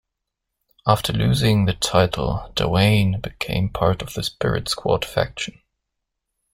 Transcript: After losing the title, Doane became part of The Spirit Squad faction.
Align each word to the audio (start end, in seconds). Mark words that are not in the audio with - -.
After 0.87 1.13
losing 1.13 1.65
the 1.65 1.73
title, 1.75 2.51
Doane 2.55 3.19
became 3.21 3.69
part 3.69 4.01
of 4.01 4.15
The 4.15 4.23
Spirit 4.23 4.67
Squad 4.67 5.05
faction. 5.05 5.61